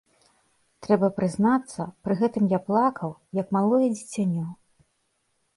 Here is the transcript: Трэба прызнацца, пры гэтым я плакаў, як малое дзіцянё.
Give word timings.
Трэба 0.85 1.09
прызнацца, 1.17 1.81
пры 2.07 2.17
гэтым 2.21 2.49
я 2.57 2.63
плакаў, 2.71 3.13
як 3.41 3.47
малое 3.59 3.83
дзіцянё. 3.97 4.47